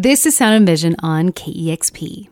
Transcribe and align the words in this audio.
This 0.00 0.26
is 0.26 0.36
Sound 0.36 0.54
and 0.54 0.64
Vision 0.64 0.94
on 1.00 1.32
KEXP. 1.32 2.28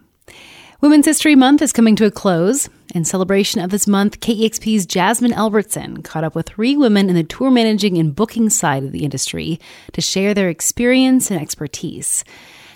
Women's 0.81 1.05
History 1.05 1.35
Month 1.35 1.61
is 1.63 1.73
coming 1.73 1.97
to 1.97 2.05
a 2.07 2.13
close. 2.13 2.69
In 2.95 3.05
celebration 3.05 3.61
of 3.61 3.71
this 3.71 3.89
month, 3.89 4.21
KEXP's 4.21 4.87
Jasmine 4.87 5.33
Albertson 5.33 6.05
caught 6.05 6.23
up 6.23 6.37
with 6.37 6.47
three 6.47 6.77
women 6.77 7.09
in 7.09 7.17
the 7.17 7.25
tour 7.25 7.51
managing 7.51 7.99
and 7.99 8.15
booking 8.15 8.51
side 8.51 8.85
of 8.85 8.93
the 8.93 9.03
industry 9.03 9.59
to 9.95 10.01
share 10.01 10.33
their 10.33 10.49
experience 10.49 11.29
and 11.29 11.41
expertise. 11.41 12.23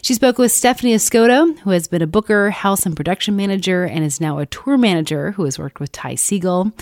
She 0.02 0.14
spoke 0.14 0.38
with 0.38 0.52
Stephanie 0.52 0.94
Escoto, 0.94 1.58
who 1.60 1.70
has 1.70 1.86
been 1.86 2.02
a 2.02 2.06
booker, 2.06 2.50
house 2.50 2.86
and 2.86 2.96
production 2.96 3.36
manager, 3.36 3.84
and 3.84 4.04
is 4.04 4.20
now 4.20 4.38
a 4.38 4.46
tour 4.46 4.78
manager 4.78 5.32
who 5.32 5.44
has 5.44 5.58
worked 5.58 5.78
with 5.78 5.92
Ty 5.92 6.14
Segall. 6.14 6.72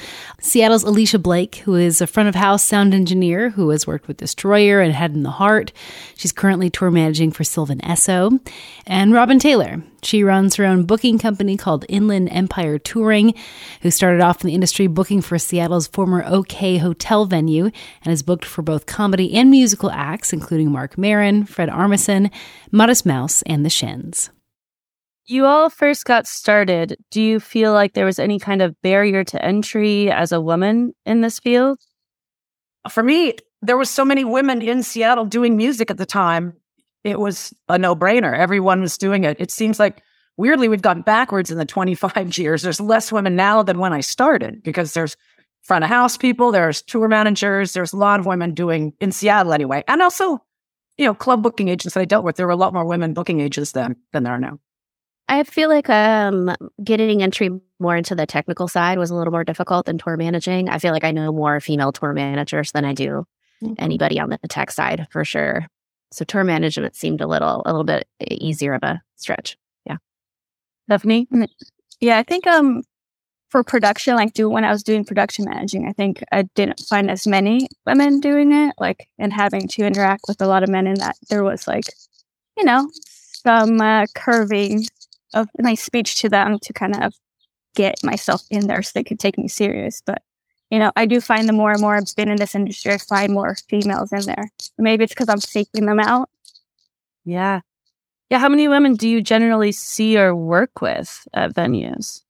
Seattle's 0.41 0.85
Alicia 0.85 1.19
Blake, 1.19 1.57
who 1.57 1.75
is 1.75 2.01
a 2.01 2.07
front 2.07 2.29
of 2.29 2.35
house 2.35 2.63
sound 2.63 2.95
engineer 2.95 3.51
who 3.51 3.71
has 3.71 3.87
worked 3.87 4.07
with 4.07 4.19
Destroyer 4.19 4.81
and 4.81 4.95
Head 4.95 5.15
and 5.15 5.25
the 5.25 5.31
Heart. 5.31 5.73
She's 6.17 6.33
currently 6.33 6.71
tour 6.71 6.91
managing 6.91 7.33
for 7.33 7.45
Sylvan 7.45 7.81
Esso. 7.81 8.41
And 8.87 9.13
Robin 9.13 9.39
Taylor, 9.39 9.83
she 10.03 10.23
runs 10.23 10.57
her 10.57 10.65
own 10.65 10.85
booking 10.85 11.19
company 11.19 11.57
called 11.57 11.85
Inland 11.89 12.29
Empire 12.31 12.79
Touring, 12.79 13.35
who 13.83 13.91
started 13.91 14.21
off 14.21 14.43
in 14.43 14.49
the 14.49 14.55
industry 14.55 14.87
booking 14.87 15.21
for 15.21 15.39
Seattle's 15.39 15.87
former 15.87 16.25
OK 16.25 16.79
Hotel 16.79 17.25
venue 17.25 17.65
and 17.65 18.11
has 18.11 18.23
booked 18.23 18.45
for 18.45 18.63
both 18.63 18.87
comedy 18.87 19.35
and 19.35 19.51
musical 19.51 19.91
acts, 19.91 20.33
including 20.33 20.71
Marc 20.71 20.97
Maron, 20.97 21.45
Fred 21.45 21.69
Armisen, 21.69 22.31
Modest 22.71 23.05
Mouse, 23.05 23.43
and 23.43 23.65
The 23.65 23.71
Shins. 23.71 24.31
You 25.27 25.45
all 25.45 25.69
first 25.69 26.07
got 26.07 26.27
started. 26.27 26.97
Do 27.11 27.21
you 27.21 27.39
feel 27.39 27.73
like 27.73 27.93
there 27.93 28.07
was 28.07 28.19
any 28.19 28.39
kind 28.39 28.63
of 28.63 28.81
barrier 28.81 29.25
to 29.25 29.45
entry 29.45 30.11
as 30.11 30.33
a 30.33 30.41
woman 30.41 30.95
in 31.05 31.21
this 31.21 31.39
field? 31.39 31.79
For 32.91 33.03
me, 33.03 33.35
there 33.61 33.77
was 33.77 33.91
so 33.91 34.05
many 34.05 34.25
women 34.25 34.63
in 34.63 34.83
Seattle 34.83 35.27
doing 35.27 35.57
music 35.57 35.91
at 35.91 35.99
the 35.99 36.07
time 36.07 36.55
it 37.05 37.19
was 37.19 37.55
a 37.69 37.79
no 37.79 37.95
brainer. 37.95 38.37
Everyone 38.37 38.81
was 38.81 38.99
doing 38.99 39.25
it. 39.25 39.37
It 39.41 39.51
seems 39.51 39.79
like 39.79 40.03
weirdly 40.37 40.69
we've 40.69 40.83
gone 40.83 41.03
backwards 41.03 41.51
in 41.51 41.59
the 41.59 41.65
25 41.67 42.39
years. 42.39 42.63
There's 42.63 42.81
less 42.81 43.13
women 43.13 43.37
now 43.37 43.63
than 43.63 43.79
when 43.79 43.93
I 43.93 44.01
started 44.01 44.63
because 44.63 44.95
there's 44.95 45.17
front 45.63 45.85
of 45.85 45.91
house 45.91 46.17
people, 46.17 46.51
there's 46.51 46.81
tour 46.83 47.09
managers, 47.09 47.73
there's 47.73 47.93
a 47.93 47.97
lot 47.97 48.21
of 48.21 48.27
women 48.27 48.55
doing 48.55 48.95
in 49.01 49.13
Seattle 49.13 49.53
anyway. 49.53 49.85
And 49.87 50.01
also, 50.01 50.43
you 50.97 51.05
know, 51.05 51.15
club 51.15 51.43
booking 51.43 51.69
agents 51.69 51.95
that 51.95 52.01
I 52.01 52.05
dealt 52.07 52.25
with, 52.25 52.37
there 52.37 52.47
were 52.47 52.53
a 52.53 52.57
lot 52.57 52.73
more 52.73 52.87
women 52.87 53.13
booking 53.13 53.41
agents 53.41 53.73
than 53.73 53.97
than 54.13 54.23
there 54.23 54.33
are 54.33 54.39
now. 54.39 54.59
I 55.29 55.43
feel 55.43 55.69
like 55.69 55.91
um, 55.91 56.57
getting 56.83 57.23
entry 57.23 57.51
more 57.79 57.97
into 57.97 58.15
the 58.15 58.25
technical 58.25 58.67
side 58.67 58.99
was 58.99 59.11
a 59.11 59.15
little 59.15 59.31
more 59.31 59.45
difficult 59.45 59.85
than 59.85 59.99
tour 59.99 60.17
managing. 60.17 60.71
I 60.71 60.79
feel 60.79 60.93
like 60.93 61.05
I 61.05 61.11
know 61.11 61.33
more 61.33 61.61
female 61.61 61.93
tour 61.93 62.15
managers 62.15 62.73
than 62.73 62.87
I 62.87 62.95
do 62.95 63.27
mm-hmm. 63.63 63.75
anybody 63.77 64.19
on 64.19 64.31
the 64.31 64.39
tech 64.49 64.71
side 64.71 65.07
for 65.11 65.25
sure. 65.25 65.67
So 66.11 66.25
tour 66.25 66.45
management 66.45 66.97
seemed 66.97 67.21
a 67.21 67.27
little 67.27 67.63
a 67.65 67.69
little 67.69 67.85
bit 67.85 68.07
easier 68.31 68.75
of 68.75 68.83
a 68.83 69.03
stretch. 69.17 69.57
Yeah. 69.85 69.97
Stephanie? 70.87 71.29
Yeah, 72.01 72.19
I 72.19 72.23
think 72.23 72.47
um 72.47 72.83
for 73.51 73.65
production, 73.65 74.15
like 74.15 74.35
do 74.35 74.49
when 74.49 74.65
I 74.65 74.73
was 74.73 74.83
doing 74.83 75.05
production 75.05 75.47
managing, 75.47 75.89
I 75.89 75.93
think 75.93 76.23
I 76.31 76.43
didn't 76.55 76.81
find 76.81 77.11
as 77.11 77.27
many 77.27 77.69
women 77.87 78.21
doing 78.21 78.53
it, 78.53 78.75
like 78.79 79.09
and 79.19 79.33
having 79.33 79.69
to 79.69 79.87
interact 79.87 80.25
with 80.29 80.41
a 80.41 80.47
lot 80.47 80.63
of 80.63 80.69
men 80.69 80.87
in 80.87 80.95
that 80.95 81.17
there 81.31 81.45
was 81.45 81.67
like, 81.67 81.85
you 82.57 82.65
know, 82.65 82.91
some 83.45 83.81
uh, 83.81 84.07
curving 84.15 84.87
of 85.35 85.49
my 85.59 85.75
speech 85.75 86.21
to 86.21 86.29
them 86.29 86.59
to 86.63 86.73
kind 86.73 87.03
of 87.03 87.15
get 87.75 88.03
myself 88.03 88.43
in 88.51 88.67
there 88.67 88.83
so 88.83 88.91
they 88.95 89.05
could 89.05 89.21
take 89.21 89.39
me 89.39 89.49
serious. 89.49 90.03
But 90.05 90.23
you 90.71 90.79
know, 90.79 90.93
I 90.97 91.07
do 91.07 91.21
find 91.21 91.49
the 91.49 91.53
more 91.53 91.73
and 91.73 91.81
more 91.81 91.97
I've 91.97 92.15
been 92.17 92.29
in 92.29 92.37
this 92.37 92.55
industry, 92.55 92.93
I 92.93 92.99
find 92.99 93.33
more 93.33 93.57
females 93.69 94.13
in 94.13 94.23
there. 94.23 94.51
Maybe 94.77 95.05
it's 95.05 95.15
because 95.15 95.29
I'm 95.29 95.41
seeking 95.41 95.87
them 95.87 96.01
out. 96.01 96.29
Yeah. 97.25 97.61
Yeah. 98.31 98.39
How 98.39 98.49
many 98.49 98.69
women 98.69 98.95
do 98.95 99.09
you 99.09 99.23
generally 99.23 99.73
see 99.73 100.19
or 100.19 100.35
work 100.35 100.83
with 100.83 101.27
at 101.33 101.55
venues? 101.55 102.23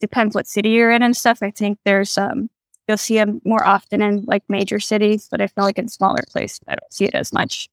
Depends 0.00 0.34
what 0.34 0.48
city 0.48 0.70
you're 0.70 0.90
in 0.90 1.02
and 1.02 1.16
stuff. 1.16 1.38
I 1.42 1.50
think 1.50 1.78
there's, 1.84 2.18
um, 2.18 2.50
you'll 2.88 2.98
see 2.98 3.14
them 3.14 3.40
more 3.44 3.64
often 3.66 4.02
in 4.02 4.24
like 4.26 4.42
major 4.48 4.80
cities, 4.80 5.28
but 5.30 5.40
I 5.40 5.46
feel 5.46 5.64
like 5.64 5.78
in 5.78 5.88
smaller 5.88 6.24
places, 6.28 6.60
I 6.66 6.74
don't 6.74 6.92
see 6.92 7.04
it 7.06 7.14
as 7.14 7.32
much. 7.32 7.68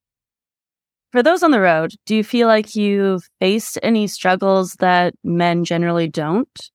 For 1.12 1.22
those 1.22 1.44
on 1.44 1.52
the 1.52 1.59
road, 1.59 1.94
do 2.06 2.16
you 2.16 2.24
feel 2.24 2.48
like 2.48 2.75
you've 2.75 3.30
faced 3.40 3.78
any 3.84 4.08
struggles 4.08 4.74
that 4.75 5.14
men 5.24 5.64
generally 5.64 6.08
don't? 6.08 6.72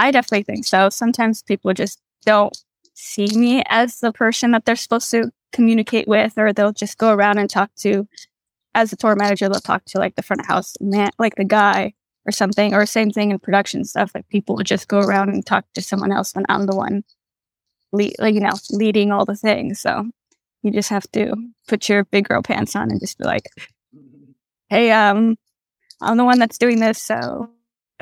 I 0.00 0.10
definitely 0.12 0.44
think 0.44 0.64
so. 0.64 0.88
Sometimes 0.88 1.42
people 1.42 1.74
just 1.74 2.00
don't 2.24 2.56
see 2.94 3.28
me 3.36 3.62
as 3.68 4.00
the 4.00 4.12
person 4.12 4.52
that 4.52 4.64
they're 4.64 4.74
supposed 4.74 5.10
to 5.10 5.30
communicate 5.52 6.08
with, 6.08 6.38
or 6.38 6.54
they'll 6.54 6.72
just 6.72 6.96
go 6.96 7.12
around 7.12 7.36
and 7.36 7.50
talk 7.50 7.70
to, 7.80 8.08
as 8.74 8.94
a 8.94 8.96
tour 8.96 9.14
manager, 9.14 9.46
they'll 9.50 9.60
talk 9.60 9.84
to 9.84 9.98
like 9.98 10.16
the 10.16 10.22
front 10.22 10.40
of 10.40 10.46
house 10.46 10.74
man, 10.80 11.10
like 11.18 11.34
the 11.36 11.44
guy 11.44 11.92
or 12.24 12.32
something, 12.32 12.72
or 12.72 12.86
same 12.86 13.10
thing 13.10 13.30
in 13.30 13.38
production 13.38 13.84
stuff. 13.84 14.10
Like 14.14 14.26
people 14.30 14.56
would 14.56 14.66
just 14.66 14.88
go 14.88 15.00
around 15.00 15.28
and 15.28 15.44
talk 15.44 15.66
to 15.74 15.82
someone 15.82 16.12
else 16.12 16.34
when 16.34 16.46
I'm 16.48 16.64
the 16.64 16.76
one, 16.76 17.04
lead, 17.92 18.14
like, 18.18 18.34
you 18.34 18.40
know, 18.40 18.52
leading 18.70 19.12
all 19.12 19.26
the 19.26 19.36
things. 19.36 19.80
So 19.80 20.08
you 20.62 20.70
just 20.70 20.88
have 20.88 21.10
to 21.12 21.34
put 21.68 21.90
your 21.90 22.04
big 22.04 22.26
girl 22.26 22.40
pants 22.40 22.74
on 22.74 22.90
and 22.90 23.00
just 23.00 23.18
be 23.18 23.24
like, 23.24 23.48
hey, 24.70 24.92
um, 24.92 25.36
I'm 26.00 26.16
the 26.16 26.24
one 26.24 26.38
that's 26.38 26.56
doing 26.56 26.80
this. 26.80 27.02
So 27.02 27.50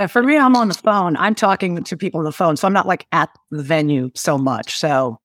for 0.06 0.22
me, 0.22 0.38
I'm 0.38 0.54
on 0.54 0.68
the 0.68 0.74
phone. 0.74 1.16
I'm 1.16 1.34
talking 1.34 1.82
to 1.82 1.96
people 1.96 2.18
on 2.18 2.24
the 2.24 2.32
phone, 2.32 2.56
so 2.56 2.66
I'm 2.66 2.72
not 2.72 2.86
like 2.86 3.06
at 3.12 3.30
the 3.50 3.62
venue 3.62 4.10
so 4.14 4.38
much. 4.38 4.78
So, 4.78 5.18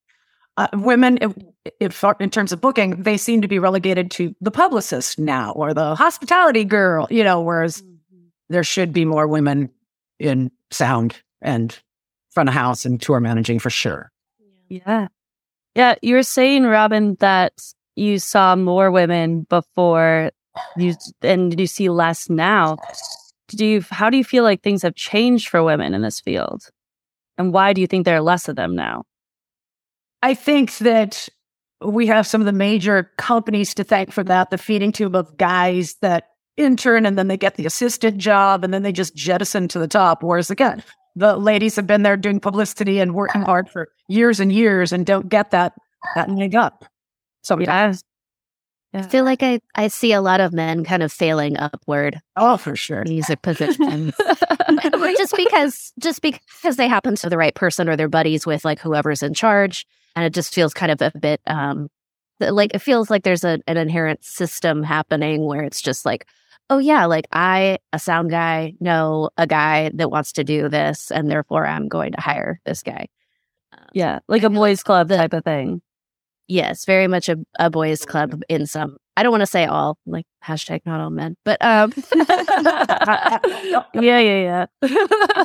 uh, 0.58 0.68
women, 0.74 1.20
if, 1.22 1.34
if, 1.80 2.04
in 2.20 2.30
terms 2.30 2.52
of 2.52 2.62
booking, 2.62 3.04
they 3.04 3.18
seem 3.18 3.42
to 3.42 3.48
be 3.48 3.60
relegated 3.60 4.12
to 4.12 4.36
the 4.42 4.52
publicist 4.52 5.20
now 5.20 5.52
or 5.52 5.74
the 5.74 5.96
hospitality 5.96 6.64
girl. 6.64 7.08
You 7.10 7.24
know, 7.24 7.42
whereas 7.42 7.82
mm-hmm. 7.82 8.26
there 8.50 8.64
should 8.64 8.94
be 8.94 9.06
more 9.06 9.28
women 9.28 9.70
in 10.20 10.52
sound 10.72 11.22
and 11.42 11.78
front 12.32 12.50
of 12.50 12.56
house 12.56 12.86
and 12.86 13.02
tour 13.02 13.20
managing 13.20 13.60
for 13.60 13.70
sure. 13.70 14.12
Yeah, 14.70 15.08
yeah. 15.76 15.96
You 16.02 16.16
were 16.16 16.24
saying, 16.24 16.64
Robin, 16.64 17.16
that 17.20 17.54
you 17.96 18.18
saw 18.18 18.56
more 18.56 18.90
women 18.90 19.42
before 19.50 20.32
you, 20.78 20.96
and 21.22 21.60
you 21.60 21.68
see 21.68 21.90
less 21.90 22.30
now 22.30 22.78
do 23.58 23.66
you 23.66 23.86
how 23.90 24.10
do 24.10 24.18
you 24.18 24.24
feel 24.24 24.44
like 24.44 24.62
things 24.62 24.82
have 24.82 24.96
changed 24.96 25.50
for 25.50 25.64
women 25.64 25.94
in 25.94 26.02
this 26.02 26.20
field? 26.20 26.70
And 27.38 27.54
why 27.54 27.74
do 27.74 27.82
you 27.82 27.88
think 27.88 28.06
there 28.06 28.18
are 28.18 28.22
less 28.22 28.48
of 28.48 28.56
them 28.56 28.76
now? 28.76 29.04
I 30.22 30.34
think 30.34 30.78
that 30.78 31.28
we 31.82 32.08
have 32.08 32.28
some 32.28 32.42
of 32.42 32.46
the 32.46 32.54
major 32.54 33.12
companies 33.18 33.74
to 33.76 33.84
thank 33.84 34.12
for 34.12 34.24
that. 34.24 34.50
The 34.50 34.58
feeding 34.58 34.92
tube 34.92 35.16
of 35.16 35.36
guys 35.38 35.96
that 36.02 36.30
intern 36.56 37.06
and 37.06 37.18
then 37.18 37.28
they 37.28 37.38
get 37.38 37.56
the 37.56 37.66
assistant 37.66 38.18
job 38.18 38.64
and 38.64 38.74
then 38.74 38.84
they 38.84 38.92
just 38.92 39.16
jettison 39.16 39.68
to 39.70 39.80
the 39.80 39.88
top. 39.88 40.24
Whereas 40.24 40.52
again 40.52 40.84
the 41.16 41.36
ladies 41.36 41.76
have 41.76 41.88
been 41.88 42.04
there 42.04 42.18
doing 42.18 42.40
publicity 42.40 43.00
and 43.00 43.14
working 43.14 43.42
hard 43.42 43.70
for 43.70 43.90
years 44.08 44.40
and 44.40 44.52
years 44.52 44.92
and 44.92 45.06
don't 45.06 45.30
get 45.30 45.52
that 45.52 45.74
that 46.16 46.30
leg 46.30 46.56
up. 46.56 46.86
So 47.44 47.60
yeah 47.60 47.94
yeah. 48.94 49.00
I 49.00 49.04
feel 49.04 49.24
like 49.24 49.42
I, 49.42 49.60
I 49.76 49.88
see 49.88 50.14
a 50.14 50.22
lot 50.22 50.40
of 50.40 50.54
men 50.54 50.84
kind 50.84 51.02
of 51.02 51.12
failing 51.12 51.58
upward. 51.58 52.20
Oh, 52.36 52.58
for 52.58 52.76
sure. 52.76 53.04
Music 53.08 53.42
positions. 53.42 54.14
just 55.18 55.36
because 55.36 55.94
just 56.00 56.22
because 56.22 56.76
they 56.76 56.88
happen 56.88 57.16
to 57.16 57.30
the 57.30 57.38
right 57.38 57.56
person 57.56 57.90
or 57.90 57.96
they're 57.96 58.08
buddies 58.10 58.46
with 58.46 58.64
like 58.64 58.80
whoever's 58.80 59.24
in 59.24 59.34
charge. 59.34 59.86
And 60.16 60.26
it 60.26 60.34
just 60.34 60.54
feels 60.54 60.74
kind 60.74 60.92
of 60.92 61.02
a 61.02 61.18
bit 61.18 61.42
um 61.48 61.90
like 62.40 62.74
it 62.74 62.80
feels 62.80 63.10
like 63.10 63.24
there's 63.24 63.44
a, 63.44 63.60
an 63.68 63.78
inherent 63.78 64.24
system 64.24 64.84
happening 64.84 65.46
where 65.46 65.64
it's 65.64 65.82
just 65.82 66.06
like, 66.06 66.28
oh 66.70 66.78
yeah, 66.78 67.06
like 67.06 67.26
I, 67.32 67.80
a 67.92 68.00
sound 68.00 68.30
guy, 68.30 68.74
know 68.80 69.30
a 69.38 69.48
guy 69.48 69.92
that 69.96 70.12
wants 70.12 70.34
to 70.34 70.44
do 70.44 70.70
this, 70.70 71.12
and 71.12 71.30
therefore 71.30 71.66
I'm 71.66 71.88
going 71.88 72.14
to 72.14 72.22
hire 72.22 72.60
this 72.66 72.84
guy. 72.84 73.08
Um, 73.72 73.86
yeah, 73.94 74.20
like 74.28 74.44
a 74.44 74.50
boys' 74.50 74.84
club 74.84 75.10
type 75.10 75.34
of 75.34 75.44
thing. 75.44 75.82
Yes, 76.48 76.86
very 76.86 77.08
much 77.08 77.30
a, 77.30 77.38
a 77.58 77.70
boys' 77.70 78.06
club 78.06 78.42
in 78.50 78.68
some. 78.68 78.98
I 79.16 79.24
don't 79.24 79.32
want 79.32 79.42
to 79.42 79.48
say 79.48 79.66
all, 79.66 79.98
like 80.06 80.26
hashtag 80.44 80.82
not 80.86 81.00
all 81.00 81.10
men, 81.10 81.38
but 81.46 81.58
um, 81.64 81.94
yeah, 82.16 83.80
yeah, 83.94 84.20
yeah, 84.20 84.66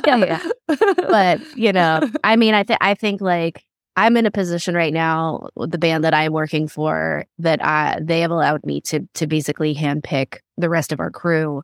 yeah, 0.05 0.15
yeah. 0.17 0.49
But 0.95 1.57
you 1.57 1.71
know, 1.71 2.01
I 2.23 2.35
mean, 2.35 2.53
I 2.53 2.63
think 2.63 2.79
I 2.81 2.95
think 2.95 3.21
like 3.21 3.63
I'm 3.95 4.17
in 4.17 4.25
a 4.25 4.31
position 4.31 4.75
right 4.75 4.93
now 4.93 5.49
with 5.55 5.71
the 5.71 5.77
band 5.77 6.03
that 6.03 6.13
I'm 6.13 6.33
working 6.33 6.67
for 6.67 7.25
that 7.39 7.63
I 7.63 7.99
they 8.01 8.21
have 8.21 8.31
allowed 8.31 8.65
me 8.65 8.81
to 8.81 9.07
to 9.15 9.27
basically 9.27 9.75
handpick 9.75 10.39
the 10.57 10.69
rest 10.69 10.91
of 10.91 10.99
our 10.99 11.11
crew, 11.11 11.61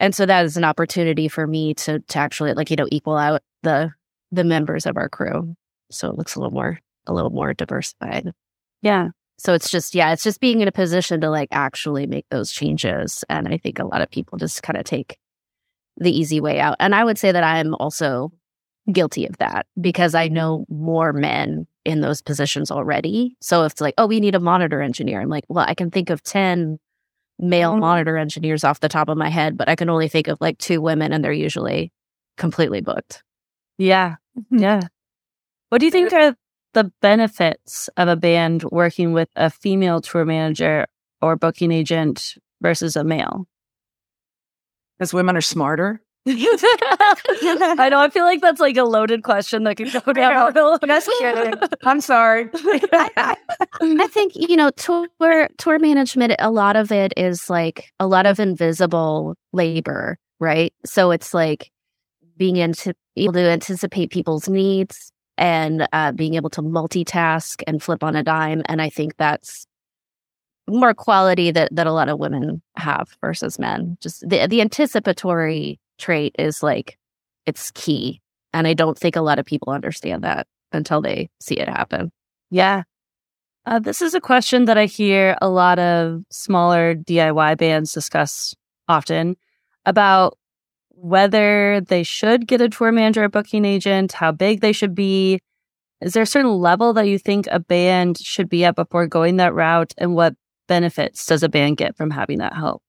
and 0.00 0.14
so 0.14 0.26
that 0.26 0.44
is 0.44 0.56
an 0.56 0.64
opportunity 0.64 1.28
for 1.28 1.46
me 1.46 1.74
to 1.74 2.00
to 2.00 2.18
actually 2.18 2.54
like 2.54 2.70
you 2.70 2.76
know 2.76 2.88
equal 2.90 3.16
out 3.16 3.42
the 3.62 3.92
the 4.32 4.44
members 4.44 4.86
of 4.86 4.96
our 4.96 5.08
crew. 5.08 5.54
So 5.90 6.08
it 6.08 6.18
looks 6.18 6.34
a 6.34 6.40
little 6.40 6.52
more 6.52 6.80
a 7.08 7.12
little 7.14 7.30
more 7.30 7.54
diversified. 7.54 8.32
Yeah. 8.82 9.08
So 9.38 9.54
it's 9.54 9.70
just, 9.70 9.94
yeah, 9.94 10.12
it's 10.12 10.22
just 10.24 10.40
being 10.40 10.60
in 10.60 10.68
a 10.68 10.72
position 10.72 11.20
to 11.20 11.30
like 11.30 11.48
actually 11.52 12.06
make 12.06 12.26
those 12.30 12.50
changes. 12.52 13.24
And 13.28 13.48
I 13.48 13.56
think 13.58 13.78
a 13.78 13.84
lot 13.86 14.02
of 14.02 14.10
people 14.10 14.36
just 14.38 14.62
kind 14.62 14.76
of 14.76 14.84
take 14.84 15.16
the 15.96 16.16
easy 16.16 16.40
way 16.40 16.60
out. 16.60 16.76
And 16.80 16.94
I 16.94 17.04
would 17.04 17.18
say 17.18 17.32
that 17.32 17.44
I'm 17.44 17.74
also 17.76 18.32
guilty 18.92 19.26
of 19.26 19.36
that 19.38 19.66
because 19.80 20.14
I 20.14 20.28
know 20.28 20.64
more 20.68 21.12
men 21.12 21.66
in 21.84 22.00
those 22.00 22.20
positions 22.22 22.70
already. 22.70 23.36
So 23.40 23.64
if 23.64 23.72
it's 23.72 23.80
like, 23.80 23.94
oh, 23.98 24.06
we 24.06 24.20
need 24.20 24.34
a 24.34 24.40
monitor 24.40 24.80
engineer, 24.82 25.20
I'm 25.20 25.28
like, 25.28 25.44
well, 25.48 25.64
I 25.68 25.74
can 25.74 25.90
think 25.90 26.10
of 26.10 26.22
10 26.22 26.78
male 27.38 27.74
Mhm. 27.74 27.80
monitor 27.80 28.16
engineers 28.16 28.64
off 28.64 28.80
the 28.80 28.88
top 28.88 29.08
of 29.08 29.16
my 29.16 29.28
head, 29.28 29.56
but 29.56 29.68
I 29.68 29.76
can 29.76 29.88
only 29.88 30.08
think 30.08 30.26
of 30.26 30.38
like 30.40 30.58
two 30.58 30.80
women 30.80 31.12
and 31.12 31.24
they're 31.24 31.32
usually 31.32 31.92
completely 32.36 32.80
booked. 32.80 33.22
Yeah. 33.78 34.16
Mhm. 34.36 34.60
Yeah. 34.60 34.80
What 35.68 35.78
do 35.78 35.84
you 35.86 35.92
think 35.92 36.12
are 36.12 36.34
the 36.74 36.92
benefits 37.00 37.88
of 37.96 38.08
a 38.08 38.16
band 38.16 38.64
working 38.64 39.12
with 39.12 39.28
a 39.36 39.50
female 39.50 40.00
tour 40.00 40.24
manager 40.24 40.86
or 41.20 41.36
booking 41.36 41.72
agent 41.72 42.34
versus 42.60 42.96
a 42.96 43.04
male? 43.04 43.46
Because 44.98 45.12
women 45.12 45.36
are 45.36 45.40
smarter. 45.40 46.00
I 46.28 47.88
know. 47.90 48.00
I 48.00 48.10
feel 48.10 48.24
like 48.24 48.42
that's 48.42 48.60
like 48.60 48.76
a 48.76 48.84
loaded 48.84 49.22
question 49.22 49.64
that 49.64 49.76
could 49.76 49.90
go 49.92 50.12
down. 50.12 50.52
Just 50.84 51.10
kidding. 51.18 51.54
I'm 51.84 52.00
sorry. 52.00 52.50
I 52.54 53.36
think 54.10 54.32
you 54.34 54.56
know 54.56 54.70
tour 54.70 55.08
tour 55.56 55.78
management. 55.78 56.34
A 56.38 56.50
lot 56.50 56.76
of 56.76 56.92
it 56.92 57.14
is 57.16 57.48
like 57.48 57.90
a 57.98 58.06
lot 58.06 58.26
of 58.26 58.38
invisible 58.38 59.36
labor, 59.52 60.18
right? 60.38 60.74
So 60.84 61.12
it's 61.12 61.32
like 61.32 61.70
being 62.36 62.56
into 62.56 62.94
able 63.16 63.34
to 63.34 63.50
anticipate 63.50 64.10
people's 64.10 64.48
needs 64.48 65.12
and 65.38 65.88
uh, 65.92 66.12
being 66.12 66.34
able 66.34 66.50
to 66.50 66.62
multitask 66.62 67.62
and 67.66 67.82
flip 67.82 68.02
on 68.02 68.16
a 68.16 68.22
dime. 68.22 68.62
And 68.66 68.82
I 68.82 68.90
think 68.90 69.16
that's 69.16 69.66
more 70.68 70.92
quality 70.92 71.50
that 71.50 71.74
that 71.74 71.86
a 71.86 71.92
lot 71.92 72.08
of 72.08 72.18
women 72.18 72.60
have 72.76 73.16
versus 73.20 73.58
men. 73.58 73.96
Just 74.00 74.28
the 74.28 74.46
the 74.46 74.60
anticipatory 74.60 75.80
trait 75.98 76.34
is 76.38 76.62
like 76.62 76.98
it's 77.46 77.70
key, 77.70 78.20
and 78.52 78.66
I 78.66 78.74
don't 78.74 78.98
think 78.98 79.16
a 79.16 79.22
lot 79.22 79.38
of 79.38 79.46
people 79.46 79.72
understand 79.72 80.24
that 80.24 80.46
until 80.72 81.00
they 81.00 81.30
see 81.40 81.58
it 81.58 81.68
happen. 81.68 82.12
Yeah. 82.50 82.82
Uh, 83.64 83.78
this 83.78 84.00
is 84.00 84.14
a 84.14 84.20
question 84.20 84.64
that 84.64 84.78
I 84.78 84.86
hear 84.86 85.36
a 85.42 85.48
lot 85.48 85.78
of 85.78 86.22
smaller 86.30 86.94
DIY 86.94 87.58
bands 87.58 87.92
discuss 87.92 88.54
often 88.88 89.36
about 89.84 90.38
whether 91.00 91.80
they 91.80 92.02
should 92.02 92.46
get 92.46 92.60
a 92.60 92.68
tour 92.68 92.92
manager 92.92 93.24
or 93.24 93.28
booking 93.28 93.64
agent, 93.64 94.12
how 94.12 94.32
big 94.32 94.60
they 94.60 94.72
should 94.72 94.94
be. 94.94 95.40
Is 96.00 96.12
there 96.12 96.22
a 96.22 96.26
certain 96.26 96.52
level 96.52 96.92
that 96.94 97.08
you 97.08 97.18
think 97.18 97.46
a 97.50 97.60
band 97.60 98.18
should 98.18 98.48
be 98.48 98.64
at 98.64 98.76
before 98.76 99.06
going 99.06 99.36
that 99.36 99.54
route? 99.54 99.92
And 99.98 100.14
what 100.14 100.34
benefits 100.66 101.26
does 101.26 101.42
a 101.42 101.48
band 101.48 101.76
get 101.76 101.96
from 101.96 102.10
having 102.10 102.38
that 102.38 102.54
help? 102.54 102.82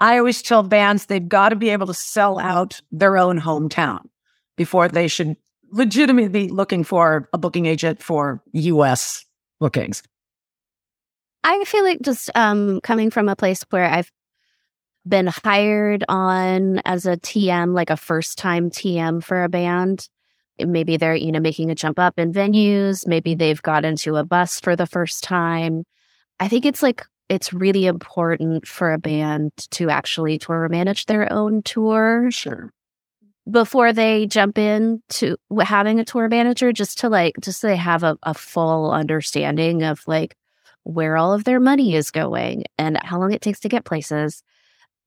I 0.00 0.18
always 0.18 0.42
tell 0.42 0.62
bands 0.62 1.06
they've 1.06 1.28
got 1.28 1.48
to 1.48 1.56
be 1.56 1.70
able 1.70 1.88
to 1.88 1.94
sell 1.94 2.38
out 2.38 2.80
their 2.92 3.16
own 3.16 3.40
hometown 3.40 4.00
before 4.56 4.88
they 4.88 5.08
should 5.08 5.36
legitimately 5.70 6.46
be 6.46 6.48
looking 6.48 6.84
for 6.84 7.28
a 7.32 7.38
booking 7.38 7.66
agent 7.66 8.02
for 8.02 8.42
US 8.52 9.24
bookings. 9.58 10.02
I 11.44 11.62
feel 11.64 11.84
like 11.84 12.00
just 12.02 12.30
um, 12.34 12.80
coming 12.82 13.10
from 13.10 13.28
a 13.28 13.36
place 13.36 13.64
where 13.70 13.84
I've 13.84 14.10
been 15.08 15.28
hired 15.28 16.04
on 16.08 16.78
as 16.84 17.06
a 17.06 17.16
TM, 17.16 17.74
like 17.74 17.90
a 17.90 17.96
first 17.96 18.38
time 18.38 18.70
TM 18.70 19.22
for 19.22 19.42
a 19.44 19.48
band. 19.48 20.08
Maybe 20.58 20.96
they're, 20.96 21.14
you 21.14 21.30
know, 21.32 21.40
making 21.40 21.70
a 21.70 21.74
jump 21.74 21.98
up 21.98 22.18
in 22.18 22.32
venues. 22.32 23.06
Maybe 23.06 23.34
they've 23.34 23.62
got 23.62 23.84
into 23.84 24.16
a 24.16 24.24
bus 24.24 24.60
for 24.60 24.74
the 24.74 24.86
first 24.86 25.22
time. 25.22 25.84
I 26.40 26.48
think 26.48 26.66
it's 26.66 26.82
like, 26.82 27.04
it's 27.28 27.52
really 27.52 27.86
important 27.86 28.66
for 28.66 28.92
a 28.92 28.98
band 28.98 29.52
to 29.70 29.90
actually 29.90 30.38
tour 30.38 30.68
manage 30.68 31.06
their 31.06 31.32
own 31.32 31.62
tour 31.62 32.30
Sure. 32.30 32.72
before 33.50 33.92
they 33.92 34.26
jump 34.26 34.58
in 34.58 35.02
to 35.10 35.36
having 35.60 36.00
a 36.00 36.04
tour 36.04 36.28
manager, 36.28 36.72
just 36.72 36.98
to 37.00 37.08
like, 37.08 37.34
just 37.40 37.60
so 37.60 37.68
they 37.68 37.76
have 37.76 38.02
a, 38.02 38.16
a 38.22 38.34
full 38.34 38.90
understanding 38.90 39.82
of 39.82 40.02
like 40.06 40.36
where 40.84 41.16
all 41.16 41.32
of 41.34 41.44
their 41.44 41.60
money 41.60 41.94
is 41.94 42.10
going 42.10 42.64
and 42.78 42.98
how 43.04 43.18
long 43.20 43.32
it 43.32 43.42
takes 43.42 43.60
to 43.60 43.68
get 43.68 43.84
places. 43.84 44.42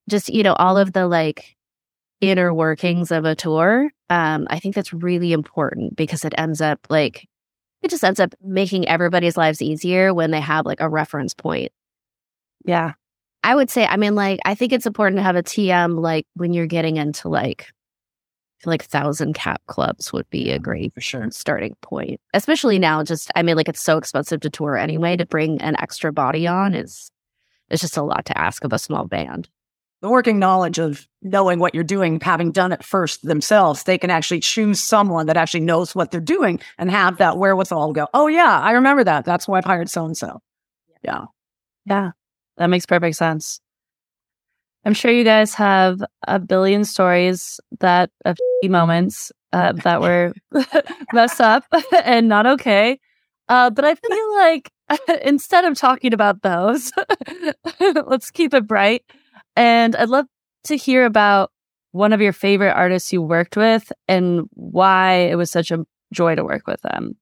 Just, 0.10 0.30
you 0.30 0.44
know, 0.44 0.54
all 0.54 0.78
of 0.78 0.94
the 0.94 1.08
like 1.08 1.56
inner 2.22 2.54
workings 2.54 3.12
of 3.12 3.26
a 3.26 3.36
tour. 3.36 3.90
Um, 4.10 4.48
I 4.50 4.60
think 4.60 4.76
that's 4.76 4.94
really 4.94 5.34
important 5.34 5.96
because 5.96 6.24
it 6.26 6.34
ends 6.38 6.62
up 6.62 6.80
like, 6.90 7.28
it 7.82 7.90
just 7.90 8.04
ends 8.04 8.20
up 8.20 8.34
making 8.44 8.88
everybody's 8.88 9.38
lives 9.38 9.62
easier 9.62 10.14
when 10.14 10.32
they 10.32 10.42
have 10.42 10.66
like 10.66 10.82
a 10.82 10.90
reference 10.90 11.34
point. 11.34 11.72
Yeah. 12.66 12.94
I 13.44 13.56
would 13.56 13.72
say, 13.72 13.86
I 13.88 13.98
mean, 13.98 14.14
like, 14.14 14.40
I 14.46 14.54
think 14.54 14.72
it's 14.72 14.86
important 14.86 15.18
to 15.18 15.24
have 15.24 15.36
a 15.36 15.42
TM 15.42 16.00
like 16.00 16.28
when 16.36 16.54
you're 16.54 16.68
getting 16.68 16.98
into 16.98 17.28
like, 17.28 17.72
like 18.66 18.84
thousand 18.84 19.34
cap 19.34 19.62
clubs 19.66 20.14
would 20.14 20.30
be 20.30 20.52
a 20.52 20.60
great 20.60 20.94
For 20.94 21.02
sure. 21.02 21.28
starting 21.32 21.76
point. 21.82 22.22
Especially 22.34 22.78
now, 22.78 23.04
just 23.04 23.32
I 23.36 23.42
mean, 23.42 23.56
like 23.56 23.68
it's 23.68 23.82
so 23.82 23.98
expensive 23.98 24.42
to 24.42 24.50
tour 24.52 24.78
anyway. 24.78 25.18
To 25.18 25.26
bring 25.26 25.60
an 25.62 25.76
extra 25.80 26.14
body 26.14 26.46
on 26.46 26.76
is 26.76 27.10
it's 27.70 27.82
just 27.82 27.98
a 27.98 28.04
lot 28.04 28.26
to 28.26 28.38
ask 28.38 28.64
of 28.64 28.74
a 28.74 28.80
small 28.80 29.08
band. 29.08 29.50
The 30.02 30.10
working 30.10 30.40
knowledge 30.40 30.80
of 30.80 31.08
knowing 31.22 31.60
what 31.60 31.76
you're 31.76 31.84
doing, 31.84 32.20
having 32.20 32.52
done 32.52 32.72
it 32.72 32.84
first 32.84 33.22
themselves, 33.22 33.84
they 33.84 34.00
can 34.00 34.10
actually 34.10 34.40
choose 34.40 34.80
someone 34.80 35.28
that 35.28 35.38
actually 35.38 35.60
knows 35.60 35.94
what 35.94 36.10
they're 36.10 36.20
doing 36.20 36.60
and 36.80 36.90
have 36.90 37.18
that 37.18 37.38
wherewithal 37.38 37.94
go, 37.94 38.08
oh, 38.14 38.26
yeah, 38.28 38.60
I 38.60 38.72
remember 38.72 39.04
that. 39.04 39.26
That's 39.26 39.48
why 39.48 39.60
I've 39.60 39.66
hired 39.66 39.90
so 39.90 40.06
and 40.06 40.18
so. 40.18 40.42
Yeah. 41.04 41.26
Yeah. 41.86 42.12
That 42.58 42.68
makes 42.68 42.86
perfect 42.86 43.16
sense. 43.16 43.60
I'm 44.86 44.94
sure 44.94 45.12
you 45.12 45.24
guys 45.24 45.54
have 45.56 46.04
a 46.28 46.40
billion 46.40 46.84
stories 46.86 47.60
that 47.80 48.10
of 48.26 48.38
moments 48.64 49.32
uh, 49.54 49.74
that 49.74 50.02
were 50.02 50.34
messed 51.14 51.42
up 51.42 51.66
and 52.04 52.28
not 52.28 52.46
okay. 52.46 53.00
Uh, 53.48 53.70
but 53.70 53.86
I 53.86 53.96
feel 53.96 54.34
like 54.36 54.72
instead 55.24 55.66
of 55.66 55.78
talking 55.78 56.14
about 56.14 56.42
those, 56.42 56.92
let's 57.80 58.32
keep 58.32 58.54
it 58.54 58.68
bright. 58.68 59.04
And 59.62 59.96
I'd 59.96 60.10
love 60.10 60.26
to 60.64 60.76
hear 60.76 61.06
about 61.06 61.52
one 61.92 62.14
of 62.14 62.22
your 62.22 62.34
favorite 62.34 62.72
artists 62.72 63.14
you 63.14 63.22
worked 63.22 63.56
with 63.56 63.94
and 64.08 64.50
why 64.54 65.28
it 65.30 65.36
was 65.36 65.52
such 65.52 65.70
a 65.70 65.86
joy 66.12 66.34
to 66.34 66.44
work 66.44 66.66
with 66.66 66.82
them. 66.82 67.16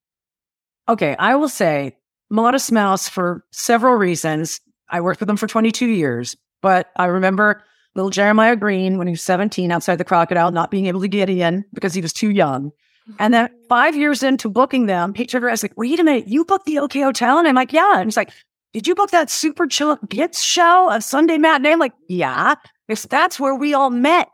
Okay, 0.88 1.18
I 1.20 1.36
will 1.36 1.50
say 1.50 1.98
Modest 2.30 2.72
Mouse 2.72 3.10
for 3.10 3.44
several 3.52 3.96
reasons. 3.96 4.62
I 4.88 5.02
worked 5.02 5.20
with 5.20 5.28
them 5.28 5.36
for 5.36 5.48
22 5.48 5.86
years, 5.88 6.38
but 6.62 6.92
I 6.96 7.08
remember 7.08 7.62
little 7.94 8.10
Jeremiah 8.10 8.56
Green 8.56 8.98
when 8.98 9.08
he 9.08 9.12
was 9.12 9.22
17 9.24 9.70
outside 9.70 9.98
the 9.98 10.06
crocodile, 10.06 10.52
not 10.52 10.72
being 10.72 10.86
able 10.86 11.02
to 11.02 11.10
get 11.10 11.30
in 11.30 11.66
because 11.74 11.94
he 11.94 12.02
was 12.02 12.14
too 12.14 12.30
young. 12.30 12.70
Mm-hmm. 12.70 13.16
And 13.20 13.34
then 13.34 13.50
five 13.68 13.98
years 13.98 14.24
into 14.24 14.50
booking 14.50 14.86
them, 14.86 15.14
he 15.14 15.26
turned 15.26 15.44
around 15.44 15.52
and 15.52 15.56
was 15.56 15.64
like, 15.64 15.76
wait 15.76 16.00
a 16.00 16.06
minute, 16.06 16.30
you 16.30 16.46
booked 16.46 16.68
the 16.68 16.80
OK 16.80 17.02
Hotel? 17.02 17.38
And 17.38 17.50
I'm 17.50 17.56
like, 17.56 17.74
yeah. 17.74 17.98
And 17.98 18.06
he's 18.06 18.16
like, 18.16 18.32
did 18.74 18.88
you 18.88 18.96
book 18.96 19.12
that 19.12 19.30
super 19.30 19.68
chill 19.68 19.98
Gits 20.08 20.42
show, 20.42 20.90
a 20.92 21.02
Sunday 21.02 21.38
matinee? 21.38 21.72
I'm 21.74 21.80
like, 21.80 21.94
yeah. 22.08 22.56
Because 22.88 23.04
that's 23.04 23.40
where 23.40 23.56
we 23.56 23.74
all 23.74 23.90
met. 23.90 24.30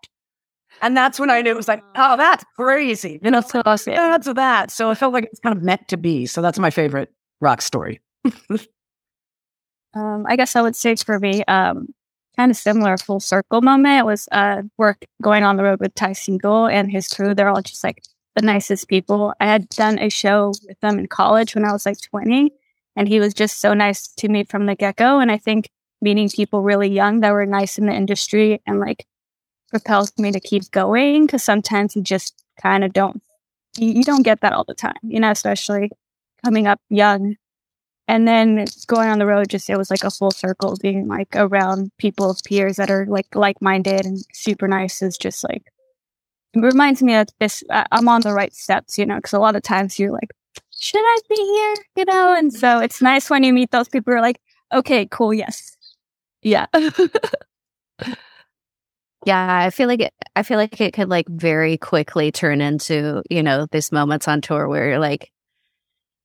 And 0.82 0.96
that's 0.96 1.20
when 1.20 1.30
I 1.30 1.42
knew 1.42 1.52
it 1.52 1.56
was 1.56 1.68
like, 1.68 1.84
oh, 1.96 2.18
that's 2.18 2.44
crazy. 2.58 3.20
You 3.24 3.32
know, 3.32 3.42
so 3.42 3.62
awesome. 3.66 3.94
that's 3.94 4.32
that. 4.34 4.72
So 4.72 4.92
it 4.92 4.96
felt 4.96 5.14
like 5.14 5.26
it's 5.26 5.40
kind 5.40 5.58
of 5.58 5.64
meant 5.64 5.88
to 5.88 5.98
be. 5.98 6.26
So 6.26 6.42
that's 6.42 6.60
my 6.60 6.70
favorite 6.70 7.10
rock 7.40 7.62
story. 7.62 8.02
Um, 9.96 10.26
I 10.28 10.36
guess 10.36 10.56
I 10.56 10.62
would 10.62 10.76
say 10.76 10.96
for 10.98 11.20
me, 11.20 11.44
um, 11.46 11.88
kind 12.36 12.52
of 12.52 12.58
similar 12.58 12.98
full 12.98 13.20
circle 13.20 13.62
moment. 13.62 14.00
It 14.00 14.06
was 14.06 14.28
uh, 14.32 14.64
work 14.78 15.06
going 15.22 15.44
on 15.44 15.56
the 15.56 15.64
road 15.64 15.80
with 15.80 15.96
Ty 15.96 16.12
Segall 16.12 16.72
and 16.72 16.92
his 16.92 17.08
crew. 17.08 17.34
They're 17.34 17.50
all 17.50 17.62
just 17.62 17.84
like 17.84 18.04
the 18.36 18.42
nicest 18.46 18.90
people. 18.90 19.34
I 19.40 19.46
had 19.46 19.70
done 19.70 19.98
a 20.00 20.10
show 20.10 20.54
with 20.68 20.80
them 20.82 21.00
in 21.00 21.08
college 21.08 21.56
when 21.56 21.64
I 21.64 21.72
was 21.72 21.86
like 21.86 22.02
20, 22.02 22.52
and 22.96 23.08
he 23.08 23.20
was 23.20 23.34
just 23.34 23.60
so 23.60 23.74
nice 23.74 24.08
to 24.08 24.30
me 24.30 24.44
from 24.44 24.66
the 24.66 24.76
get 24.76 24.96
go. 24.98 25.20
And 25.20 25.32
I 25.32 25.38
think 25.38 25.70
meeting 26.02 26.30
people 26.30 26.62
really 26.62 26.90
young 26.90 27.22
that 27.22 27.32
were 27.32 27.46
nice 27.46 27.78
in 27.78 27.86
the 27.88 27.94
industry 27.94 28.62
and 28.68 28.80
like 28.80 29.06
propels 29.70 30.12
me 30.18 30.32
to 30.32 30.40
keep 30.40 30.72
going 30.72 31.26
because 31.26 31.44
sometimes 31.44 31.96
you 31.96 32.02
just 32.02 32.44
kind 32.62 32.84
of 32.84 32.94
don't, 32.94 33.22
you, 33.78 33.92
you 33.92 34.04
don't 34.04 34.24
get 34.24 34.42
that 34.42 34.54
all 34.54 34.66
the 34.66 34.76
time, 34.76 34.96
you 35.04 35.20
know, 35.20 35.32
especially 35.32 35.92
coming 36.44 36.68
up 36.68 36.80
young 36.90 37.36
and 38.08 38.28
then 38.28 38.66
going 38.88 39.10
on 39.10 39.20
the 39.20 39.26
road 39.26 39.50
just 39.50 39.70
it 39.70 39.78
was 39.78 39.90
like 39.90 40.04
a 40.04 40.12
full 40.12 40.32
circle 40.32 40.78
being 40.82 41.08
like 41.08 41.30
around 41.36 41.92
people 41.98 42.30
of 42.30 42.40
peers 42.46 42.76
that 42.78 42.90
are 42.92 43.06
like 43.08 43.34
like-minded 43.36 44.06
and 44.06 44.20
super 44.34 44.68
nice 44.68 45.02
is 45.02 45.18
just 45.18 45.44
like 45.44 45.64
it 46.54 46.60
reminds 46.60 47.02
me 47.04 47.14
that 47.14 47.32
this 47.40 47.64
I- 47.72 47.88
i'm 47.92 48.08
on 48.08 48.22
the 48.22 48.34
right 48.34 48.54
steps 48.54 48.98
you 48.98 49.06
know 49.06 49.16
because 49.18 49.34
a 49.34 49.40
lot 49.40 49.56
of 49.56 49.64
times 49.64 50.00
you're 50.00 50.12
like 50.12 50.30
should 50.78 51.02
i 51.04 51.18
be 51.30 51.36
here 51.36 51.76
you 51.98 52.06
know 52.06 52.36
and 52.38 52.54
so 52.54 52.80
it's 52.80 53.02
nice 53.02 53.30
when 53.30 53.44
you 53.44 53.54
meet 53.54 53.72
those 53.72 53.88
people 53.90 54.12
who 54.12 54.18
are 54.18 54.22
like 54.22 54.40
okay 54.74 55.08
cool 55.12 55.34
yes 55.34 55.78
Yeah. 56.42 56.68
Yeah, 59.26 59.58
I 59.66 59.72
feel 59.72 59.88
like 59.88 60.02
it, 60.02 60.14
I 60.36 60.44
feel 60.44 60.58
like 60.58 60.80
it 60.80 60.94
could 60.94 61.10
like 61.10 61.28
very 61.28 61.78
quickly 61.78 62.32
turn 62.32 62.62
into 62.62 63.24
you 63.30 63.42
know 63.42 63.66
these 63.72 63.92
moments 63.92 64.28
on 64.28 64.40
tour 64.40 64.68
where 64.68 64.90
you're 64.90 65.00
like 65.00 65.32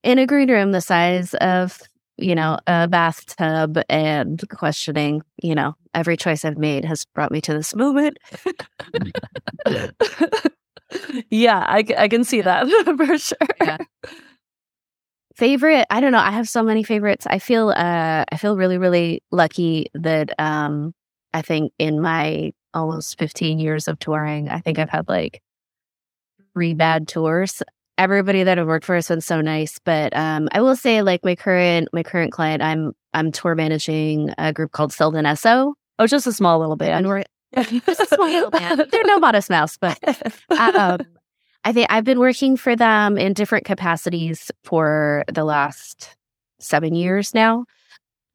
in 0.02 0.18
a 0.18 0.26
green 0.26 0.50
room 0.50 0.72
the 0.72 0.82
size 0.82 1.32
of 1.34 1.80
you 2.18 2.34
know 2.34 2.58
a 2.66 2.86
bathtub 2.88 3.78
and 3.88 4.42
questioning 4.50 5.22
you 5.42 5.54
know 5.54 5.74
every 5.94 6.16
choice 6.18 6.44
I've 6.44 6.58
made 6.58 6.84
has 6.84 7.06
brought 7.06 7.32
me 7.32 7.40
to 7.40 7.54
this 7.54 7.74
moment. 7.74 8.18
yeah, 11.30 11.64
I, 11.66 11.84
I 11.96 12.08
can 12.08 12.24
see 12.24 12.42
that 12.42 12.68
for 12.98 13.16
sure. 13.18 13.38
Yeah. 13.62 13.78
Favorite 15.40 15.86
i 15.88 16.00
don't 16.00 16.12
know 16.12 16.18
i 16.18 16.30
have 16.30 16.46
so 16.46 16.62
many 16.62 16.82
favorites 16.84 17.26
i 17.30 17.38
feel 17.38 17.70
uh 17.70 18.24
i 18.30 18.36
feel 18.36 18.58
really 18.58 18.76
really 18.76 19.22
lucky 19.30 19.86
that 19.94 20.38
um 20.38 20.92
i 21.32 21.40
think 21.40 21.72
in 21.78 21.98
my 21.98 22.52
almost 22.74 23.18
15 23.18 23.58
years 23.58 23.88
of 23.88 23.98
touring 23.98 24.50
i 24.50 24.60
think 24.60 24.78
i've 24.78 24.90
had 24.90 25.08
like 25.08 25.40
three 26.52 26.74
bad 26.74 27.08
tours 27.08 27.62
everybody 27.96 28.42
that 28.42 28.58
i've 28.58 28.66
worked 28.66 28.84
for 28.84 28.94
has 28.94 29.08
been 29.08 29.22
so 29.22 29.40
nice 29.40 29.78
but 29.82 30.14
um 30.14 30.46
i 30.52 30.60
will 30.60 30.76
say 30.76 31.00
like 31.00 31.24
my 31.24 31.34
current 31.34 31.88
my 31.94 32.02
current 32.02 32.32
client 32.32 32.62
i'm 32.62 32.92
i'm 33.14 33.32
tour 33.32 33.54
managing 33.54 34.30
a 34.36 34.52
group 34.52 34.72
called 34.72 34.92
Sylvan 34.92 35.24
Esso 35.24 35.72
Oh, 35.98 36.06
just 36.06 36.26
a 36.26 36.32
small 36.32 36.58
little 36.58 36.76
band. 36.76 37.06
and 37.06 37.08
we're 37.08 37.24
just 37.86 38.00
a 38.00 38.06
small 38.06 38.28
little 38.28 38.50
band. 38.50 38.84
they're 38.90 39.04
no 39.04 39.18
modest 39.18 39.48
mouse 39.48 39.78
but 39.78 39.98
um, 40.58 41.00
I 41.64 41.72
think 41.72 41.88
I've 41.90 42.04
been 42.04 42.20
working 42.20 42.56
for 42.56 42.74
them 42.74 43.18
in 43.18 43.34
different 43.34 43.64
capacities 43.64 44.50
for 44.64 45.24
the 45.32 45.44
last 45.44 46.16
seven 46.58 46.94
years 46.94 47.34
now. 47.34 47.64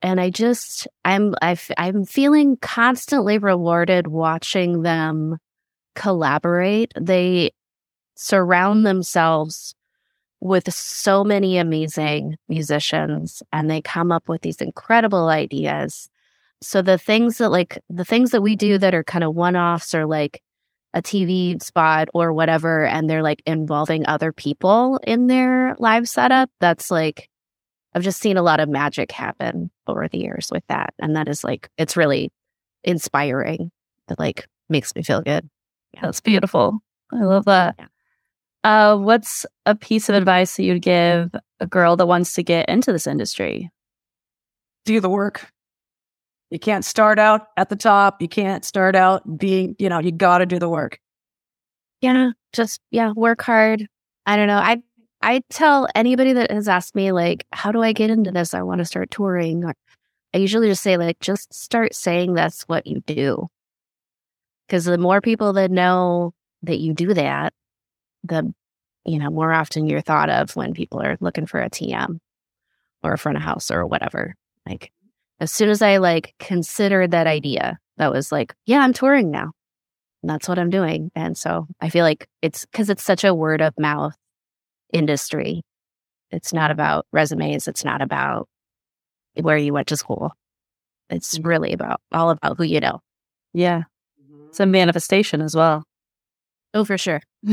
And 0.01 0.21
I 0.21 0.29
just, 0.29 0.87
I'm, 1.03 1.33
i 1.41 1.57
I'm 1.77 2.05
feeling 2.05 2.57
constantly 2.57 3.37
rewarded 3.37 4.07
watching 4.07 4.83
them 4.83 5.37
collaborate. 5.95 6.93
They 6.99 7.51
surround 8.15 8.85
themselves 8.85 9.73
with 10.39 10.71
so 10.71 11.23
many 11.23 11.57
amazing 11.57 12.35
musicians 12.47 13.41
and 13.51 13.69
they 13.69 13.81
come 13.81 14.11
up 14.11 14.29
with 14.29 14.41
these 14.41 14.61
incredible 14.61 15.29
ideas. 15.29 16.07
So 16.61 16.81
the 16.81 16.97
things 16.97 17.39
that 17.39 17.49
like 17.49 17.79
the 17.89 18.05
things 18.05 18.31
that 18.31 18.41
we 18.41 18.55
do 18.55 18.77
that 18.77 18.93
are 18.93 19.03
kind 19.03 19.23
of 19.23 19.33
one 19.33 19.55
offs 19.55 19.95
are 19.95 20.05
like 20.05 20.41
a 20.95 21.01
TV 21.01 21.61
spot 21.61 22.07
or 22.13 22.33
whatever, 22.33 22.85
and 22.85 23.09
they're 23.09 23.21
like 23.21 23.43
involving 23.45 24.07
other 24.07 24.31
people 24.31 24.99
in 25.05 25.27
their 25.27 25.75
live 25.77 26.07
setup, 26.07 26.49
that's 26.61 26.89
like, 26.89 27.29
I've 27.93 28.01
just 28.03 28.21
seen 28.21 28.37
a 28.37 28.41
lot 28.41 28.61
of 28.61 28.69
magic 28.69 29.11
happen 29.11 29.69
over 29.87 30.07
the 30.07 30.17
years 30.17 30.47
with 30.51 30.63
that. 30.69 30.93
And 30.99 31.15
that 31.17 31.27
is 31.27 31.43
like, 31.43 31.69
it's 31.77 31.97
really 31.97 32.31
inspiring. 32.83 33.71
That 34.07 34.19
like 34.19 34.47
makes 34.69 34.95
me 34.95 35.03
feel 35.03 35.21
good. 35.21 35.49
Yeah. 35.93 36.01
That's 36.03 36.21
beautiful. 36.21 36.79
I 37.11 37.23
love 37.23 37.45
that. 37.45 37.75
Yeah. 37.77 37.87
Uh, 38.63 38.97
what's 38.97 39.45
a 39.65 39.75
piece 39.75 40.09
of 40.09 40.15
advice 40.15 40.55
that 40.55 40.63
you'd 40.63 40.81
give 40.81 41.31
a 41.59 41.67
girl 41.67 41.95
that 41.97 42.07
wants 42.07 42.33
to 42.33 42.43
get 42.43 42.69
into 42.69 42.91
this 42.91 43.05
industry? 43.05 43.69
Do 44.85 44.99
the 44.99 45.09
work. 45.09 45.51
You 46.49 46.59
can't 46.59 46.85
start 46.85 47.19
out 47.19 47.47
at 47.57 47.69
the 47.69 47.75
top. 47.75 48.21
You 48.21 48.27
can't 48.27 48.63
start 48.63 48.95
out 48.95 49.37
being, 49.37 49.75
you 49.79 49.89
know, 49.89 49.99
you 49.99 50.11
got 50.11 50.39
to 50.39 50.45
do 50.45 50.59
the 50.59 50.69
work. 50.69 50.99
Yeah, 52.01 52.31
just 52.53 52.79
yeah, 52.91 53.11
work 53.15 53.41
hard. 53.41 53.87
I 54.25 54.35
don't 54.35 54.47
know. 54.47 54.57
I 54.57 54.83
I 55.21 55.41
tell 55.49 55.87
anybody 55.95 56.33
that 56.33 56.51
has 56.51 56.67
asked 56.67 56.95
me 56.95 57.11
like, 57.11 57.47
how 57.51 57.71
do 57.71 57.81
I 57.81 57.93
get 57.93 58.11
into 58.11 58.31
this? 58.31 58.53
I 58.53 58.61
want 58.61 58.79
to 58.79 58.85
start 58.85 59.09
touring. 59.09 59.65
I 60.33 60.37
usually 60.37 60.67
just 60.67 60.83
say 60.83 60.97
like, 60.97 61.19
just 61.19 61.53
start 61.53 61.95
saying 61.95 62.33
that's 62.33 62.63
what 62.63 62.85
you 62.85 63.01
do. 63.07 63.47
Because 64.67 64.85
the 64.85 64.97
more 64.97 65.21
people 65.21 65.53
that 65.53 65.71
know 65.71 66.33
that 66.63 66.79
you 66.79 66.93
do 66.93 67.13
that, 67.13 67.53
the 68.23 68.53
you 69.05 69.19
know 69.19 69.29
more 69.29 69.51
often 69.51 69.87
you're 69.87 70.01
thought 70.01 70.29
of 70.29 70.55
when 70.55 70.73
people 70.73 71.01
are 71.01 71.17
looking 71.21 71.45
for 71.45 71.61
a 71.61 71.69
TM 71.69 72.19
or 73.03 73.13
a 73.13 73.17
front 73.17 73.37
of 73.37 73.43
house 73.43 73.71
or 73.71 73.85
whatever. 73.85 74.35
Like 74.67 74.91
as 75.39 75.51
soon 75.51 75.69
as 75.69 75.81
I 75.81 75.97
like 75.97 76.33
considered 76.39 77.11
that 77.11 77.27
idea, 77.27 77.77
that 77.97 78.11
was 78.11 78.31
like, 78.31 78.53
yeah, 78.65 78.79
I'm 78.79 78.93
touring 78.93 79.31
now. 79.31 79.51
And 80.23 80.29
that's 80.29 80.47
what 80.47 80.57
I'm 80.57 80.69
doing. 80.69 81.11
And 81.15 81.37
so 81.37 81.67
I 81.79 81.89
feel 81.89 82.03
like 82.03 82.27
it's 82.41 82.65
because 82.65 82.89
it's 82.89 83.03
such 83.03 83.23
a 83.23 83.33
word 83.33 83.61
of 83.61 83.73
mouth 83.77 84.15
industry. 84.91 85.61
It's 86.31 86.53
not 86.53 86.71
about 86.71 87.05
resumes. 87.11 87.67
It's 87.67 87.85
not 87.85 88.01
about 88.01 88.47
where 89.39 89.57
you 89.57 89.73
went 89.73 89.87
to 89.87 89.97
school. 89.97 90.31
It's 91.09 91.37
mm-hmm. 91.37 91.47
really 91.47 91.73
about 91.73 92.01
all 92.11 92.29
about 92.31 92.57
who 92.57 92.63
you 92.63 92.79
know. 92.79 93.01
Yeah. 93.53 93.83
It's 94.49 94.59
a 94.59 94.65
manifestation 94.65 95.41
as 95.41 95.55
well. 95.55 95.83
Oh, 96.73 96.85
for 96.85 96.97
sure. 96.97 97.21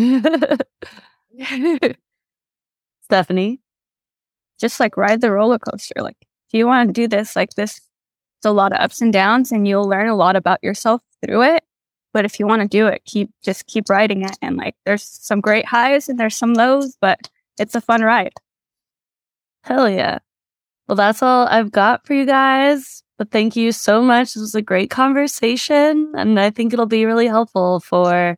Stephanie? 3.02 3.60
Just 4.58 4.80
like 4.80 4.96
ride 4.96 5.20
the 5.20 5.30
roller 5.30 5.58
coaster. 5.58 5.94
Like 6.00 6.16
if 6.52 6.58
you 6.58 6.66
want 6.66 6.88
to 6.88 6.92
do 6.92 7.08
this 7.08 7.34
like 7.34 7.54
this, 7.54 7.78
it's 7.78 8.44
a 8.44 8.50
lot 8.50 8.72
of 8.72 8.80
ups 8.80 9.00
and 9.00 9.12
downs 9.12 9.52
and 9.52 9.66
you'll 9.66 9.88
learn 9.88 10.08
a 10.08 10.14
lot 10.14 10.36
about 10.36 10.62
yourself 10.62 11.00
through 11.24 11.42
it. 11.42 11.64
But 12.12 12.26
if 12.26 12.38
you 12.38 12.46
want 12.46 12.60
to 12.60 12.68
do 12.68 12.88
it, 12.88 13.02
keep 13.06 13.30
just 13.42 13.66
keep 13.66 13.88
riding 13.88 14.22
it. 14.22 14.36
And 14.42 14.58
like 14.58 14.74
there's 14.84 15.02
some 15.02 15.40
great 15.40 15.64
highs 15.64 16.10
and 16.10 16.20
there's 16.20 16.36
some 16.36 16.52
lows, 16.52 16.94
but 17.00 17.30
it's 17.58 17.74
a 17.74 17.80
fun 17.80 18.02
ride. 18.02 18.34
Hell 19.64 19.88
yeah. 19.88 20.18
Well, 20.88 20.96
that's 20.96 21.22
all 21.22 21.46
I've 21.46 21.72
got 21.72 22.06
for 22.06 22.12
you 22.12 22.26
guys. 22.26 23.02
But 23.16 23.30
thank 23.30 23.56
you 23.56 23.72
so 23.72 24.02
much. 24.02 24.34
This 24.34 24.42
was 24.42 24.54
a 24.54 24.60
great 24.60 24.90
conversation. 24.90 26.12
And 26.16 26.38
I 26.38 26.50
think 26.50 26.72
it'll 26.74 26.84
be 26.84 27.06
really 27.06 27.28
helpful 27.28 27.80
for 27.80 28.36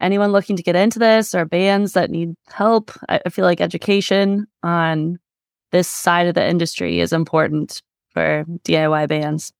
anyone 0.00 0.32
looking 0.32 0.56
to 0.56 0.62
get 0.62 0.76
into 0.76 0.98
this 0.98 1.34
or 1.34 1.44
bands 1.44 1.92
that 1.92 2.10
need 2.10 2.34
help. 2.48 2.92
I 3.10 3.28
feel 3.28 3.44
like 3.44 3.60
education 3.60 4.46
on 4.62 5.18
this 5.72 5.88
side 5.88 6.26
of 6.26 6.34
the 6.34 6.46
industry 6.46 7.00
is 7.00 7.12
important 7.12 7.82
for 8.10 8.44
DIY 8.64 9.08
bands. 9.08 9.52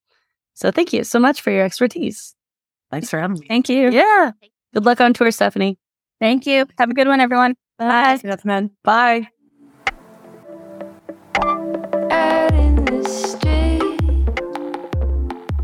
So 0.54 0.70
thank 0.70 0.92
you 0.92 1.04
so 1.04 1.18
much 1.18 1.40
for 1.40 1.50
your 1.50 1.64
expertise. 1.64 2.34
Thanks 2.90 3.10
for 3.10 3.18
having 3.18 3.40
me. 3.40 3.46
Thank 3.46 3.68
you. 3.68 3.90
Yeah. 3.90 4.32
Good 4.74 4.84
luck 4.84 5.00
on 5.00 5.14
tour, 5.14 5.30
Stephanie. 5.30 5.78
Thank 6.20 6.46
you. 6.46 6.66
Have 6.78 6.90
a 6.90 6.94
good 6.94 7.08
one, 7.08 7.20
everyone. 7.20 7.56
Bye. 7.78 8.20
Bye. 8.44 8.68
Bye. 8.84 9.28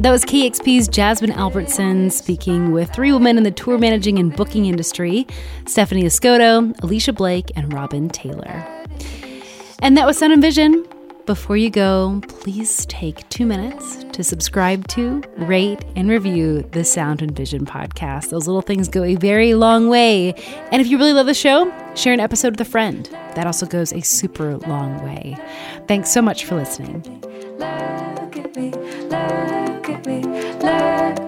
That 0.01 0.13
was 0.13 0.25
KEXP's 0.25 0.87
Jasmine 0.87 1.33
Albertson 1.33 2.11
speaking 2.11 2.71
with 2.71 2.91
three 2.93 3.13
women 3.13 3.37
in 3.37 3.43
the 3.43 3.51
tour 3.51 3.79
managing 3.79 4.19
and 4.19 4.35
booking 4.35 4.67
industry 4.67 5.27
Stephanie 5.67 6.05
Escoto, 6.05 6.73
Alicia 6.83 7.13
Blake, 7.13 7.51
and 7.57 7.73
Robin 7.73 8.09
Taylor. 8.09 8.78
And 9.81 9.97
that 9.97 10.07
was 10.07 10.19
Sound 10.19 10.33
and 10.33 10.43
Vision. 10.43 10.85
Before 11.25 11.57
you 11.57 11.71
go, 11.71 12.21
please 12.27 12.87
take 12.87 13.29
two 13.29 13.45
minutes 13.45 14.03
to 14.13 14.25
subscribe 14.25 14.89
to, 14.89 15.23
rate, 15.37 15.85
and 15.95 16.09
review 16.09 16.63
the 16.73 16.85
Sound 16.85 17.21
and 17.21 17.37
Vision 17.37 17.67
podcast. 17.67 18.31
Those 18.31 18.47
little 18.47 18.63
things 18.63 18.89
go 18.89 19.05
a 19.05 19.15
very 19.15 19.55
long 19.55 19.89
way. 19.89 20.33
And 20.73 20.81
if 20.81 20.89
you 20.89 20.97
really 20.97 21.13
love 21.13 21.27
the 21.27 21.35
show, 21.35 21.73
share 21.95 22.15
an 22.15 22.21
episode 22.21 22.53
with 22.55 22.61
a 22.63 22.71
friend. 22.71 23.09
That 23.35 23.47
also 23.47 23.67
goes 23.67 23.93
a 23.93 24.01
super 24.01 24.57
long 24.57 25.05
way. 25.05 25.37
Thanks 25.87 26.11
so 26.11 26.23
much 26.23 26.45
for 26.45 26.55
listening. 26.57 27.03
Look 27.59 28.37
at 28.37 28.57
me, 28.57 28.71
look 28.71 29.89
at 29.91 30.07
me, 30.07 30.23
look 30.23 31.28